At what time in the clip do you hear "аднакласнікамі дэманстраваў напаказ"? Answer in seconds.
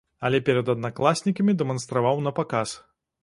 0.73-2.69